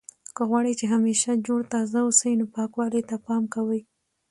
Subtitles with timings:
[0.35, 3.81] که غواړئ چې همیشه جوړ تازه اوسئ نو پاکوالي ته پام کوئ.